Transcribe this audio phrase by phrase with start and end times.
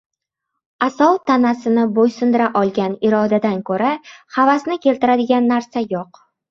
[0.85, 3.95] Asov tanasini bo‘ysundira olgan irodadan ko‘ra
[4.39, 6.25] havasni keltiradigan narsa yo‘q.